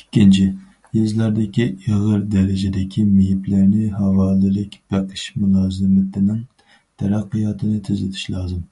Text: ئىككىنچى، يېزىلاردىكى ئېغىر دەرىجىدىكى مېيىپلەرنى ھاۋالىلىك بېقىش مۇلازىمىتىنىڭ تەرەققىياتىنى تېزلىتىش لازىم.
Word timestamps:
ئىككىنچى، 0.00 0.44
يېزىلاردىكى 0.98 1.64
ئېغىر 1.86 2.20
دەرىجىدىكى 2.34 3.02
مېيىپلەرنى 3.14 3.88
ھاۋالىلىك 4.02 4.76
بېقىش 4.94 5.24
مۇلازىمىتىنىڭ 5.46 6.40
تەرەققىياتىنى 7.02 7.80
تېزلىتىش 7.90 8.28
لازىم. 8.36 8.62